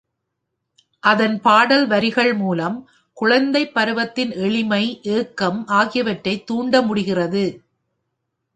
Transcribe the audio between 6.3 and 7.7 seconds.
தூண்ட முடிகிறது.